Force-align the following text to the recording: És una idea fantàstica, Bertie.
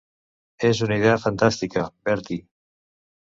És 0.69 0.79
una 0.85 0.97
idea 1.01 1.19
fantàstica, 1.25 1.85
Bertie. 2.11 2.41